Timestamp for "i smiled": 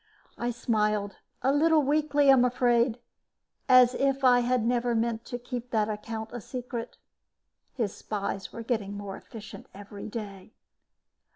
0.35-1.17